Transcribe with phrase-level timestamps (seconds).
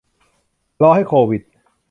[0.81, 1.41] รอให้โควิด